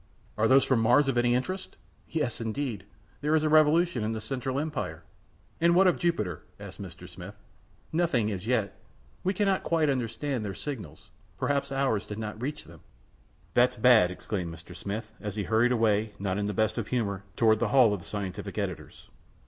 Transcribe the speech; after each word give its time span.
"Are 0.35 0.47
those 0.47 0.63
from 0.63 0.79
Mars 0.79 1.07
of 1.07 1.15
any 1.15 1.35
interest?" 1.35 1.77
"Yes, 2.09 2.41
indeed. 2.41 2.85
There 3.21 3.35
is 3.35 3.43
a 3.43 3.49
revolution 3.49 4.03
in 4.03 4.13
the 4.13 4.19
Central 4.19 4.59
Empire." 4.59 5.03
"And 5.59 5.75
what 5.75 5.85
of 5.85 5.99
Jupiter?" 5.99 6.41
asked 6.59 6.81
Mr. 6.81 7.07
Smith. 7.07 7.35
"Nothing 7.93 8.31
as 8.31 8.47
yet. 8.47 8.81
We 9.23 9.35
cannot 9.35 9.61
quite 9.61 9.91
understand 9.91 10.43
their 10.43 10.55
signals. 10.55 11.11
Perhaps 11.37 11.71
ours 11.71 12.07
do 12.07 12.15
not 12.15 12.41
reach 12.41 12.63
them." 12.63 12.81
"That's 13.53 13.75
bad," 13.77 14.09
exclaimed 14.09 14.51
Mr. 14.51 14.75
Smith, 14.75 15.11
as 15.21 15.35
he 15.35 15.43
hurried 15.43 15.71
away, 15.71 16.13
not 16.17 16.39
in 16.39 16.47
the 16.47 16.53
best 16.55 16.79
of 16.79 16.87
humor, 16.87 17.23
toward 17.37 17.59
the 17.59 17.67
hall 17.67 17.93
of 17.93 17.99
the 17.99 18.05
scientific 18.07 18.57
editors. 18.57 19.11